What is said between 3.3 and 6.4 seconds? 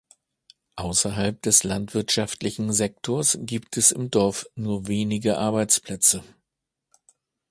gibt es im Dorf nur wenige Arbeitsplätze.